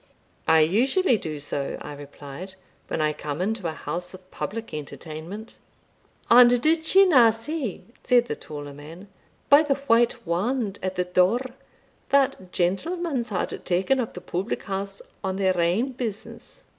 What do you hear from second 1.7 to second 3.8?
I replied, "when I come into a